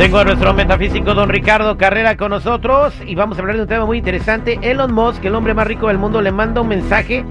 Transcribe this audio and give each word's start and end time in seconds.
Tengo 0.00 0.16
a 0.16 0.24
nuestro 0.24 0.54
metafísico 0.54 1.12
don 1.12 1.28
Ricardo 1.28 1.76
Carrera 1.76 2.16
con 2.16 2.30
nosotros 2.30 2.94
y 3.06 3.14
vamos 3.14 3.36
a 3.36 3.42
hablar 3.42 3.56
de 3.56 3.62
un 3.64 3.68
tema 3.68 3.84
muy 3.84 3.98
interesante. 3.98 4.58
Elon 4.62 4.94
Musk, 4.94 5.22
el 5.26 5.34
hombre 5.34 5.52
más 5.52 5.66
rico 5.66 5.88
del 5.88 5.98
mundo, 5.98 6.22
le 6.22 6.32
manda 6.32 6.62
un 6.62 6.68
mensaje 6.68 7.22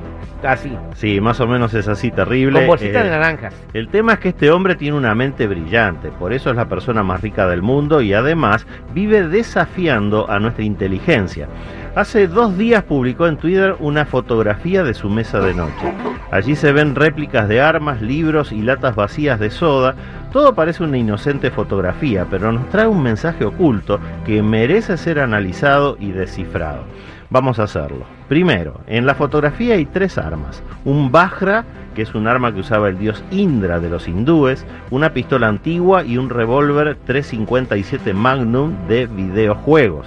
Así, 0.45 0.70
Sí, 0.95 1.19
más 1.20 1.41
o 1.41 1.47
menos 1.47 1.73
es 1.75 1.89
así, 1.89 2.11
terrible. 2.11 2.58
con 2.61 2.67
bolsita 2.69 3.00
Eh, 3.00 3.05
de 3.05 3.11
naranjas. 3.11 3.55
El 3.73 3.89
tema 3.89 4.12
es 4.14 4.19
que 4.20 4.28
este 4.28 4.50
hombre 4.50 4.75
tiene 4.77 4.97
una 4.97 5.14
mente 5.14 5.47
brillante, 5.47 6.11
por 6.11 6.33
eso 6.34 6.51
es 6.51 6.56
la 6.56 6.69
persona 6.69 7.03
más 7.03 7.23
rica 7.23 7.48
del 7.48 7.62
mundo 7.62 8.03
y 8.03 8.12
además 8.12 8.67
vive 8.92 9.27
desafiando 9.27 10.30
a 10.30 10.39
nuestra 10.39 10.62
inteligencia. 10.62 11.48
Hace 11.95 12.28
dos 12.28 12.56
días 12.58 12.83
publicó 12.84 13.27
en 13.27 13.39
Twitter 13.39 13.77
una 13.80 14.05
fotografía 14.05 14.84
de 14.84 14.92
su 14.92 15.08
mesa 15.08 15.41
de 15.41 15.55
noche. 15.55 15.92
Allí 16.37 16.55
se 16.55 16.70
ven 16.70 16.95
réplicas 16.95 17.48
de 17.48 17.62
armas, 17.62 18.03
libros 18.03 18.53
y 18.53 18.61
latas 18.61 18.95
vacías 18.95 19.41
de 19.41 19.48
soda. 19.48 19.95
Todo 20.34 20.55
parece 20.55 20.84
una 20.84 20.98
inocente 20.98 21.51
fotografía, 21.51 22.27
pero 22.31 22.53
nos 22.53 22.69
trae 22.69 22.87
un 22.87 23.03
mensaje 23.03 23.47
oculto 23.47 23.98
que 24.27 24.42
merece 24.42 24.98
ser 24.98 25.19
analizado 25.19 25.97
y 25.98 26.11
descifrado. 26.11 26.83
Vamos 27.31 27.59
a 27.59 27.62
hacerlo. 27.62 28.05
Primero, 28.29 28.83
en 28.87 29.07
la 29.07 29.14
fotografía 29.14 29.77
hay 29.77 29.87
tres 29.87 30.19
armas. 30.19 30.62
Un 30.84 31.11
Vajra, 31.11 31.64
que 31.95 32.03
es 32.03 32.14
un 32.14 32.29
arma 32.29 32.53
que 32.53 32.61
usaba 32.61 32.91
el 32.91 32.98
dios 32.98 33.25
Indra 33.31 33.81
de 33.81 33.89
los 33.89 34.07
hindúes, 34.07 34.67
una 34.91 35.14
pistola 35.14 35.48
antigua 35.48 36.05
y 36.05 36.19
un 36.19 36.29
revólver 36.29 36.98
357 37.07 38.13
Magnum 38.13 38.86
de 38.89 39.07
videojuegos. 39.07 40.07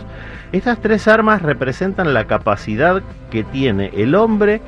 Estas 0.51 0.79
tres 0.79 1.07
armas 1.07 1.41
representan 1.41 2.13
la 2.13 2.25
capacidad 2.25 3.01
que 3.31 3.43
tiene 3.43 3.91
el 3.95 4.13
hombre 4.13 4.61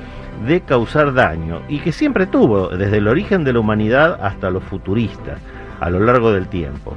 de 0.46 0.62
causar 0.62 1.13
daño 1.13 1.62
y 1.69 1.79
que 1.79 1.91
siempre 1.91 2.25
tuvo 2.25 2.69
desde 2.69 2.97
el 2.97 3.07
origen 3.07 3.44
de 3.44 3.53
la 3.53 3.59
humanidad 3.59 4.19
hasta 4.22 4.50
los 4.50 4.63
futuristas 4.63 5.40
a 5.79 5.90
lo 5.90 6.00
largo 6.00 6.31
del 6.31 6.47
tiempo. 6.47 6.96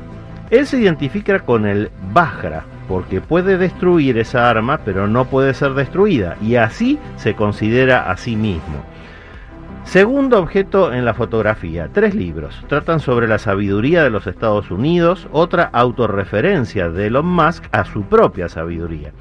Él 0.50 0.66
se 0.66 0.78
identifica 0.78 1.40
con 1.40 1.66
el 1.66 1.90
Vajra 2.12 2.64
porque 2.86 3.20
puede 3.20 3.56
destruir 3.56 4.18
esa 4.18 4.48
arma 4.48 4.80
pero 4.84 5.06
no 5.06 5.24
puede 5.24 5.54
ser 5.54 5.74
destruida 5.74 6.36
y 6.42 6.56
así 6.56 6.98
se 7.16 7.34
considera 7.34 8.10
a 8.10 8.16
sí 8.16 8.36
mismo. 8.36 8.84
Segundo 9.84 10.38
objeto 10.38 10.92
en 10.92 11.04
la 11.04 11.14
fotografía, 11.14 11.90
tres 11.92 12.14
libros. 12.14 12.64
Tratan 12.68 13.00
sobre 13.00 13.28
la 13.28 13.38
sabiduría 13.38 14.02
de 14.02 14.10
los 14.10 14.26
Estados 14.26 14.70
Unidos, 14.70 15.28
otra 15.30 15.64
autorreferencia 15.72 16.88
de 16.88 17.06
Elon 17.06 17.26
Musk 17.26 17.64
a 17.70 17.84
su 17.84 18.02
propia 18.02 18.48
sabiduría. 18.48 19.12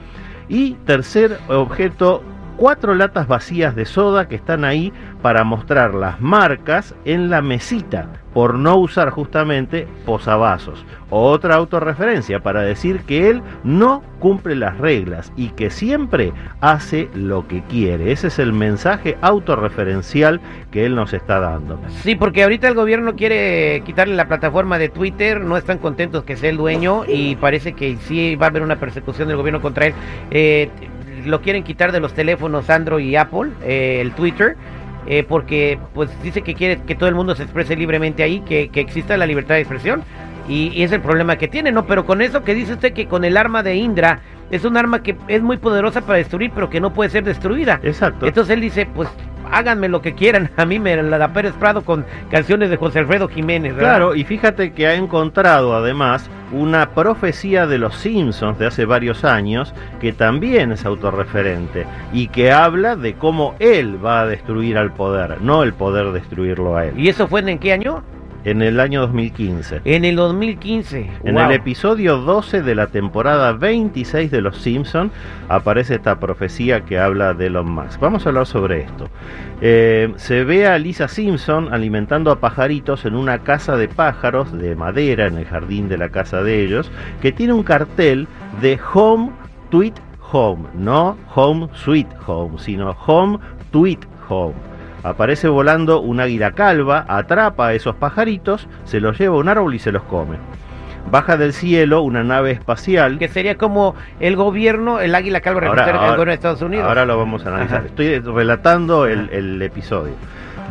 Y 0.47 0.73
tercer 0.85 1.37
objeto, 1.49 2.23
cuatro 2.57 2.95
latas 2.95 3.27
vacías 3.27 3.75
de 3.75 3.85
soda 3.85 4.27
que 4.27 4.35
están 4.35 4.65
ahí 4.65 4.93
para 5.21 5.43
mostrar 5.43 5.93
las 5.93 6.19
marcas 6.21 6.95
en 7.05 7.29
la 7.29 7.41
mesita 7.41 8.09
por 8.33 8.55
no 8.55 8.75
usar 8.77 9.11
justamente 9.11 9.87
posavasos. 10.05 10.83
Otra 11.09 11.55
autorreferencia 11.55 12.39
para 12.39 12.61
decir 12.61 13.01
que 13.01 13.29
él 13.29 13.41
no 13.63 14.01
cumple 14.19 14.55
las 14.55 14.77
reglas 14.79 15.31
y 15.35 15.49
que 15.49 15.69
siempre 15.69 16.33
hace 16.59 17.09
lo 17.13 17.47
que 17.47 17.61
quiere. 17.63 18.11
Ese 18.11 18.27
es 18.27 18.39
el 18.39 18.51
mensaje 18.51 19.17
autorreferencial 19.21 20.41
que 20.71 20.85
él 20.85 20.95
nos 20.95 21.13
está 21.13 21.39
dando. 21.39 21.79
Sí, 22.01 22.15
porque 22.15 22.43
ahorita 22.43 22.67
el 22.67 22.73
gobierno 22.73 23.15
quiere 23.15 23.83
quitarle 23.85 24.15
la 24.15 24.27
plataforma 24.27 24.79
de 24.79 24.89
Twitter, 24.89 25.41
no 25.41 25.55
están 25.55 25.77
contentos 25.77 26.23
que 26.23 26.35
sea 26.35 26.49
el 26.49 26.57
dueño 26.57 27.03
y 27.07 27.35
parece 27.35 27.73
que 27.73 27.97
sí 27.97 28.35
va 28.35 28.47
a 28.47 28.49
haber 28.49 28.63
una 28.63 28.77
persecución 28.77 29.27
del 29.27 29.37
gobierno 29.37 29.61
contra 29.61 29.87
él. 29.87 29.93
Eh, 30.31 30.69
lo 31.25 31.41
quieren 31.41 31.63
quitar 31.63 31.91
de 31.91 31.99
los 31.99 32.13
teléfonos 32.13 32.69
Android 32.69 33.05
y 33.05 33.15
Apple, 33.15 33.51
eh, 33.63 33.99
el 34.01 34.11
Twitter. 34.13 34.55
eh, 35.05 35.23
porque 35.27 35.77
pues 35.93 36.09
dice 36.23 36.41
que 36.43 36.53
quiere 36.53 36.79
que 36.87 36.95
todo 36.95 37.09
el 37.09 37.15
mundo 37.15 37.35
se 37.35 37.43
exprese 37.43 37.75
libremente 37.75 38.23
ahí, 38.23 38.39
que, 38.41 38.69
que 38.69 38.79
exista 38.79 39.17
la 39.17 39.25
libertad 39.25 39.55
de 39.55 39.61
expresión 39.61 40.03
y, 40.47 40.71
y 40.73 40.83
es 40.83 40.91
el 40.91 41.01
problema 41.01 41.35
que 41.37 41.47
tiene, 41.47 41.71
¿no? 41.71 41.85
Pero 41.85 42.05
con 42.05 42.21
eso 42.21 42.43
que 42.43 42.53
dice 42.55 42.73
usted 42.73 42.93
que 42.93 43.07
con 43.07 43.25
el 43.25 43.35
arma 43.35 43.63
de 43.63 43.75
Indra 43.75 44.21
es 44.51 44.63
un 44.65 44.77
arma 44.77 45.03
que 45.03 45.15
es 45.27 45.41
muy 45.41 45.57
poderosa 45.57 46.01
para 46.01 46.19
destruir, 46.19 46.51
pero 46.53 46.69
que 46.69 46.79
no 46.79 46.93
puede 46.93 47.09
ser 47.09 47.23
destruida. 47.23 47.79
Exacto. 47.83 48.27
Entonces 48.27 48.53
él 48.53 48.61
dice, 48.61 48.85
pues 48.85 49.09
háganme 49.51 49.89
lo 49.89 50.01
que 50.01 50.13
quieran, 50.13 50.51
a 50.57 50.65
mí 50.65 50.79
me 50.79 51.01
la 51.01 51.17
da 51.17 51.33
Pérez 51.33 51.53
Prado 51.53 51.83
con 51.83 52.05
canciones 52.29 52.69
de 52.69 52.77
José 52.77 52.99
Alfredo 52.99 53.27
Jiménez, 53.27 53.75
¿verdad? 53.75 53.91
Claro, 53.91 54.15
y 54.15 54.23
fíjate 54.23 54.73
que 54.73 54.87
ha 54.87 54.95
encontrado 54.95 55.75
además 55.75 56.29
una 56.51 56.91
profecía 56.91 57.65
de 57.65 57.77
los 57.77 57.95
Simpsons 57.95 58.59
de 58.59 58.67
hace 58.67 58.85
varios 58.85 59.23
años 59.25 59.73
que 59.99 60.13
también 60.13 60.71
es 60.71 60.85
autorreferente 60.85 61.85
y 62.11 62.27
que 62.27 62.51
habla 62.51 62.95
de 62.95 63.15
cómo 63.15 63.55
él 63.59 64.03
va 64.03 64.21
a 64.21 64.27
destruir 64.27 64.77
al 64.77 64.93
poder, 64.93 65.41
no 65.41 65.63
el 65.63 65.73
poder 65.73 66.11
destruirlo 66.11 66.77
a 66.77 66.85
él. 66.85 66.99
¿Y 66.99 67.09
eso 67.09 67.27
fue 67.27 67.39
en 67.41 67.59
qué 67.59 67.73
año? 67.73 68.03
En 68.45 68.61
el 68.61 68.79
año 68.81 68.99
2015. 69.01 69.81
En 69.85 70.03
el 70.03 70.17
2015. 70.17 71.09
En 71.23 71.35
Wow. 71.35 71.45
el 71.45 71.51
episodio 71.53 72.17
12 72.17 72.61
de 72.61 72.75
la 72.75 72.87
temporada 72.87 73.53
26 73.53 74.31
de 74.31 74.41
Los 74.41 74.57
Simpson 74.57 75.11
aparece 75.47 75.95
esta 75.95 76.19
profecía 76.19 76.81
que 76.81 76.99
habla 76.99 77.33
de 77.33 77.47
Elon 77.47 77.71
Musk. 77.71 77.99
Vamos 78.01 78.25
a 78.25 78.29
hablar 78.29 78.45
sobre 78.45 78.81
esto. 78.81 79.09
Eh, 79.61 80.11
se 80.17 80.43
ve 80.43 80.67
a 80.67 80.77
Lisa 80.77 81.07
Simpson 81.07 81.73
alimentando 81.73 82.31
a 82.31 82.39
pajaritos 82.39 83.05
en 83.05 83.15
una 83.15 83.39
casa 83.39 83.77
de 83.77 83.87
pájaros 83.87 84.51
de 84.51 84.75
madera 84.75 85.27
en 85.27 85.37
el 85.37 85.45
jardín 85.45 85.87
de 85.87 85.97
la 85.97 86.09
casa 86.09 86.43
de 86.43 86.63
ellos, 86.63 86.91
que 87.21 87.31
tiene 87.31 87.53
un 87.53 87.63
cartel 87.63 88.27
de 88.61 88.77
Home 88.93 89.29
Tweet 89.69 89.93
Home, 90.33 90.67
no 90.73 91.15
Home 91.33 91.69
Sweet 91.73 92.07
Home, 92.27 92.57
sino 92.59 92.91
Home 93.05 93.37
Tweet 93.71 93.99
Home. 94.27 94.72
Aparece 95.03 95.47
volando 95.49 95.99
un 96.01 96.19
águila 96.21 96.51
calva, 96.53 97.05
atrapa 97.07 97.67
a 97.67 97.73
esos 97.73 97.95
pajaritos, 97.95 98.67
se 98.85 98.99
los 99.01 99.19
lleva 99.19 99.35
a 99.35 99.39
un 99.39 99.49
árbol 99.49 99.75
y 99.75 99.79
se 99.79 99.91
los 99.91 100.03
come. 100.03 100.37
Baja 101.11 101.35
del 101.35 101.51
cielo 101.51 102.01
una 102.01 102.23
nave 102.23 102.51
espacial. 102.51 103.19
Que 103.19 103.27
sería 103.27 103.57
como 103.57 103.93
el 104.21 104.37
gobierno, 104.37 105.01
el 105.01 105.13
águila 105.13 105.41
calva 105.41 105.67
Ahora- 105.67 105.85
el 105.89 105.97
gobierno 105.97 106.25
de 106.25 106.33
Estados 106.33 106.61
Unidos. 106.61 106.87
Ahora 106.87 107.05
lo 107.05 107.17
vamos 107.17 107.45
a 107.45 107.49
analizar. 107.49 107.79
Ajá. 107.79 107.85
Estoy 107.87 108.19
relatando 108.19 109.05
el, 109.05 109.29
el 109.31 109.61
episodio. 109.61 110.13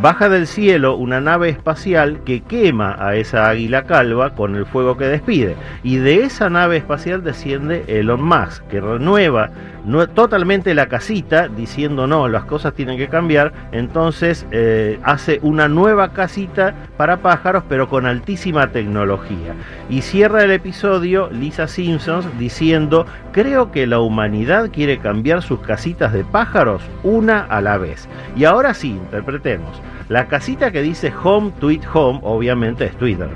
Baja 0.01 0.29
del 0.29 0.49
cielo 0.49 0.97
una 0.97 1.21
nave 1.21 1.49
espacial 1.49 2.21
que 2.25 2.41
quema 2.41 2.97
a 2.99 3.15
esa 3.15 3.49
águila 3.49 3.85
calva 3.85 4.31
con 4.35 4.57
el 4.57 4.67
fuego 4.67 4.97
que 4.97 5.05
despide. 5.07 5.55
Y 5.85 5.97
de 5.99 6.25
esa 6.25 6.51
nave 6.51 6.79
espacial 6.79 7.23
desciende 7.23 7.85
Elon 7.87 8.21
Musk, 8.21 8.67
que 8.67 8.81
renueva 8.81 9.51
nue- 9.87 10.09
totalmente 10.13 10.75
la 10.75 10.87
casita 10.89 11.47
diciendo 11.47 12.09
no, 12.09 12.27
las 12.27 12.45
cosas 12.47 12.75
tienen 12.75 12.99
que 12.99 13.07
cambiar. 13.07 13.53
Entonces 13.71 14.45
eh, 14.51 14.99
hace 15.05 15.39
una 15.43 15.69
nueva 15.69 16.13
casita 16.13 16.75
para 16.97 17.19
pájaros, 17.19 17.63
pero 17.69 17.89
con 17.89 18.05
altísima 18.05 18.73
tecnología. 18.73 19.55
Y 19.89 20.01
cierra 20.03 20.43
el 20.43 20.51
episodio 20.51 21.31
Lisa 21.31 21.69
Simpsons 21.69 22.27
diciendo, 22.41 23.07
creo 23.31 23.71
que 23.71 23.87
la 23.87 24.01
humanidad 24.01 24.71
quiere 24.73 24.99
cambiar 24.99 25.43
sus 25.43 25.61
casitas 25.61 26.13
de 26.13 26.25
pájaros 26.25 26.83
una 27.05 27.43
a 27.43 27.61
la 27.61 27.79
vez. 27.79 28.09
Y 28.35 28.47
ahora 28.47 28.75
sí, 28.75 28.89
interpretemos. 28.89 29.81
La 30.09 30.27
casita 30.27 30.71
que 30.73 30.83
dice 30.83 31.13
Home 31.23 31.53
Tweet 31.59 31.83
Home, 31.93 32.21
obviamente 32.23 32.85
es 32.87 32.97
Twitter. 32.97 33.31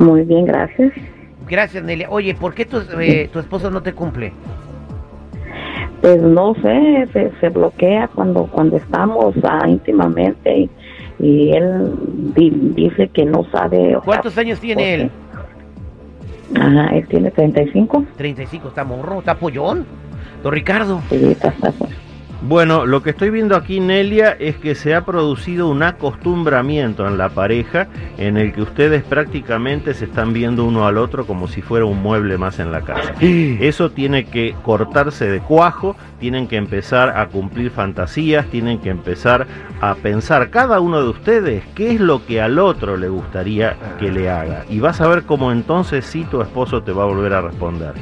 Muy 0.00 0.22
bien, 0.22 0.44
gracias. 0.46 0.92
Gracias, 1.48 1.82
Nelia. 1.84 2.08
Oye, 2.10 2.34
¿por 2.34 2.54
qué 2.54 2.64
tu, 2.64 2.78
eh, 3.00 3.28
tu 3.32 3.38
esposo 3.38 3.70
no 3.70 3.82
te 3.82 3.92
cumple? 3.92 4.32
Pues 6.00 6.22
no 6.22 6.54
sé, 6.54 7.06
se, 7.12 7.30
se 7.40 7.48
bloquea 7.50 8.08
cuando 8.14 8.44
cuando 8.46 8.76
estamos 8.78 9.34
ah, 9.42 9.68
íntimamente 9.68 10.56
y, 10.60 10.70
y 11.18 11.50
él 11.52 11.92
di- 12.34 12.72
dice 12.74 13.08
que 13.08 13.24
no 13.26 13.44
sabe. 13.52 13.90
sea, 13.90 14.00
¿Cuántos 14.00 14.38
años 14.38 14.58
tiene 14.60 14.94
él? 14.94 15.10
Ajá, 16.56 16.86
él 16.96 17.06
tiene 17.08 17.30
35. 17.30 18.04
35, 18.16 18.68
está 18.68 18.84
morro, 18.84 19.18
está 19.18 19.34
pollón. 19.34 19.84
Don 20.42 20.52
Ricardo. 20.52 21.02
Sí, 21.10 21.16
está- 21.32 21.48
está- 21.48 21.72
Bueno, 22.42 22.86
lo 22.86 23.02
que 23.02 23.10
estoy 23.10 23.28
viendo 23.28 23.54
aquí, 23.54 23.80
Nelia, 23.80 24.30
es 24.30 24.56
que 24.56 24.74
se 24.74 24.94
ha 24.94 25.04
producido 25.04 25.68
un 25.68 25.82
acostumbramiento 25.82 27.06
en 27.06 27.18
la 27.18 27.28
pareja 27.28 27.88
en 28.16 28.38
el 28.38 28.54
que 28.54 28.62
ustedes 28.62 29.02
prácticamente 29.02 29.92
se 29.92 30.06
están 30.06 30.32
viendo 30.32 30.64
uno 30.64 30.86
al 30.86 30.96
otro 30.96 31.26
como 31.26 31.48
si 31.48 31.60
fuera 31.60 31.84
un 31.84 32.02
mueble 32.02 32.38
más 32.38 32.58
en 32.58 32.72
la 32.72 32.80
casa. 32.80 33.12
Eso 33.20 33.90
tiene 33.90 34.24
que 34.24 34.54
cortarse 34.62 35.28
de 35.28 35.40
cuajo, 35.40 35.96
tienen 36.18 36.48
que 36.48 36.56
empezar 36.56 37.10
a 37.18 37.26
cumplir 37.26 37.70
fantasías, 37.70 38.46
tienen 38.46 38.78
que 38.78 38.88
empezar 38.88 39.46
a 39.82 39.94
pensar 39.96 40.48
cada 40.48 40.80
uno 40.80 41.02
de 41.02 41.10
ustedes 41.10 41.62
qué 41.74 41.92
es 41.92 42.00
lo 42.00 42.24
que 42.24 42.40
al 42.40 42.58
otro 42.58 42.96
le 42.96 43.10
gustaría 43.10 43.76
que 43.98 44.10
le 44.10 44.30
haga. 44.30 44.64
Y 44.70 44.80
vas 44.80 45.02
a 45.02 45.08
ver 45.08 45.24
cómo 45.24 45.52
entonces 45.52 46.06
sí 46.06 46.26
tu 46.30 46.40
esposo 46.40 46.82
te 46.82 46.92
va 46.92 47.02
a 47.02 47.06
volver 47.06 47.34
a 47.34 47.42
responder. 47.42 47.92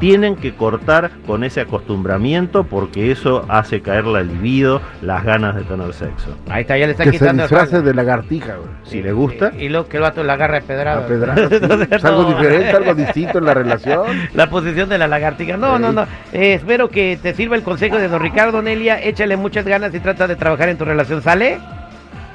Tienen 0.00 0.36
que 0.36 0.54
cortar 0.54 1.10
con 1.26 1.44
ese 1.44 1.60
acostumbramiento 1.62 2.64
porque 2.64 3.10
eso 3.12 3.44
hace 3.48 3.80
caer 3.80 4.04
la 4.06 4.22
libido, 4.22 4.80
las 5.02 5.24
ganas 5.24 5.54
de 5.54 5.62
tener 5.62 5.92
sexo. 5.92 6.36
Ahí 6.50 6.62
está, 6.62 6.76
ya 6.76 6.86
le 6.86 6.92
está 6.92 7.04
Que 7.04 7.12
se 7.12 7.18
quitando. 7.18 7.42
disfrace 7.44 7.80
de 7.80 7.94
lagartija, 7.94 8.56
güey. 8.56 8.68
Si 8.82 9.00
le 9.02 9.12
gusta, 9.12 9.52
Y 9.58 9.68
luego 9.68 9.88
que 9.88 9.96
el 9.98 10.02
vato 10.02 10.22
la 10.24 10.34
agarra 10.34 10.56
de 10.56 10.62
pedrada. 10.62 11.04
A 11.04 11.06
pedradas, 11.06 11.48
sí. 11.48 11.86
Es 11.94 12.04
algo 12.04 12.24
diferente, 12.24 12.70
algo 12.70 12.94
distinto 12.94 13.38
en 13.38 13.44
la 13.44 13.54
relación. 13.54 14.04
La 14.34 14.50
posición 14.50 14.88
de 14.88 14.98
la 14.98 15.06
lagartija. 15.08 15.56
No, 15.56 15.78
no, 15.78 15.92
no. 15.92 16.02
Eh, 16.32 16.54
espero 16.54 16.88
que 16.88 17.18
te 17.22 17.32
sirva 17.34 17.56
el 17.56 17.62
consejo 17.62 17.96
de 17.96 18.08
don 18.08 18.20
Ricardo 18.20 18.60
Nelia. 18.62 19.00
Échale 19.02 19.36
muchas 19.36 19.64
ganas 19.64 19.94
y 19.94 20.00
trata 20.00 20.26
de 20.26 20.36
trabajar 20.36 20.68
en 20.68 20.76
tu 20.76 20.84
relación. 20.84 21.22
¿Sale? 21.22 21.58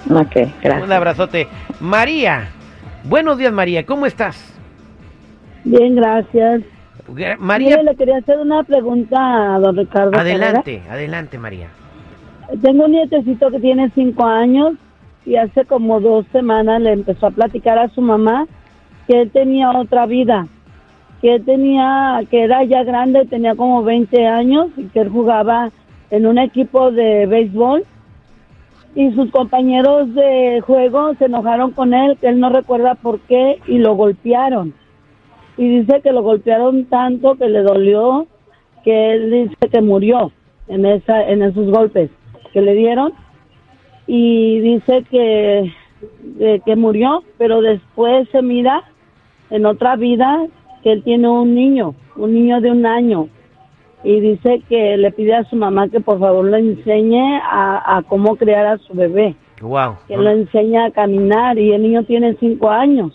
Ok, 0.09 0.33
gracias. 0.63 0.83
Un 0.83 0.91
abrazote. 0.91 1.47
María. 1.81 2.49
Buenos 3.03 3.37
días, 3.37 3.51
María. 3.51 3.85
¿Cómo 3.85 4.05
estás? 4.05 4.53
Bien, 5.65 5.95
gracias. 5.95 6.61
María, 7.39 7.81
le 7.83 7.95
quería 7.95 8.17
hacer 8.17 8.39
una 8.39 8.63
pregunta 8.63 9.55
a 9.55 9.59
don 9.59 9.77
Ricardo. 9.77 10.17
adelante, 10.17 10.81
adelante, 10.89 11.37
María. 11.37 11.67
Tengo 12.61 12.85
un 12.85 12.91
nietecito 12.91 13.51
que 13.51 13.59
tiene 13.59 13.91
cinco 13.95 14.25
años 14.25 14.73
y 15.25 15.35
hace 15.35 15.65
como 15.65 15.99
dos 15.99 16.25
semanas 16.31 16.81
le 16.81 16.93
empezó 16.93 17.27
a 17.27 17.31
platicar 17.31 17.77
a 17.77 17.89
su 17.89 18.01
mamá 18.01 18.47
que 19.07 19.21
él 19.21 19.31
tenía 19.31 19.71
otra 19.71 20.05
vida, 20.05 20.47
que 21.21 21.35
él 21.35 21.45
tenía, 21.45 22.21
que 22.29 22.43
era 22.43 22.63
ya 22.63 22.83
grande, 22.83 23.25
tenía 23.25 23.55
como 23.55 23.83
20 23.83 24.27
años 24.27 24.67
y 24.77 24.85
que 24.85 25.01
él 25.01 25.09
jugaba 25.09 25.71
en 26.11 26.25
un 26.25 26.37
equipo 26.37 26.91
de 26.91 27.25
béisbol 27.25 27.85
y 28.95 29.11
sus 29.11 29.31
compañeros 29.31 30.13
de 30.13 30.61
juego 30.61 31.13
se 31.15 31.25
enojaron 31.25 31.71
con 31.71 31.93
él, 31.93 32.17
que 32.19 32.27
él 32.27 32.39
no 32.39 32.49
recuerda 32.49 32.95
por 32.95 33.19
qué 33.21 33.59
y 33.67 33.77
lo 33.77 33.95
golpearon. 33.95 34.73
Y 35.59 35.67
dice 35.79 35.99
que 36.01 36.13
lo 36.13 36.23
golpearon 36.23 36.85
tanto 36.85 37.35
que 37.35 37.49
le 37.49 37.61
dolió, 37.63 38.27
que 38.85 39.11
él 39.11 39.29
dice 39.29 39.69
que 39.69 39.81
murió 39.81 40.31
en 40.69 40.85
esa 40.85 41.29
en 41.29 41.43
esos 41.43 41.69
golpes 41.69 42.09
que 42.53 42.61
le 42.61 42.73
dieron 42.75 43.11
y 44.07 44.59
dice 44.61 45.03
que 45.11 45.71
de 46.21 46.61
que 46.65 46.75
murió, 46.77 47.23
pero 47.37 47.61
después 47.61 48.29
se 48.31 48.41
mira 48.41 48.83
en 49.49 49.65
otra 49.65 49.97
vida 49.97 50.47
que 50.81 50.93
él 50.93 51.03
tiene 51.03 51.27
un 51.27 51.53
niño, 51.53 51.93
un 52.15 52.33
niño 52.33 52.61
de 52.61 52.71
un 52.71 52.85
año 52.85 53.27
y 54.05 54.21
dice 54.21 54.61
que 54.69 54.95
le 54.95 55.11
pide 55.11 55.35
a 55.35 55.43
su 55.43 55.57
mamá 55.57 55.89
que 55.89 55.99
por 55.99 56.19
favor 56.19 56.45
le 56.45 56.59
enseñe 56.59 57.37
a, 57.43 57.97
a 57.97 58.01
cómo 58.03 58.37
criar 58.37 58.65
a 58.65 58.77
su 58.77 58.93
bebé, 58.93 59.35
Wow. 59.61 59.97
que 60.07 60.15
lo 60.15 60.29
enseñe 60.29 60.77
a 60.77 60.91
caminar 60.91 61.59
y 61.59 61.73
el 61.73 61.81
niño 61.81 62.03
tiene 62.03 62.37
cinco 62.39 62.69
años. 62.69 63.11